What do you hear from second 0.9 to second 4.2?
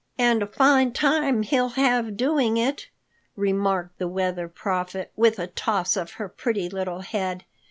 time he'll have doing it," remarked the